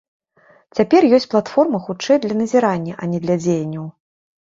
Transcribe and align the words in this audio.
Цяпер 0.77 1.01
ёсць 1.17 1.27
платформа 1.33 1.81
хутчэй 1.89 2.17
для 2.23 2.33
назірання, 2.39 2.93
а 3.01 3.11
не 3.13 3.19
для 3.27 3.35
дзеянняў. 3.43 3.85